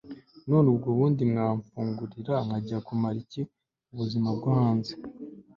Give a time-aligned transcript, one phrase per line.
[0.49, 3.41] none ubwo ubundi mwamfungura nkajya kumara iki
[3.91, 4.93] mu bizima bwo hanze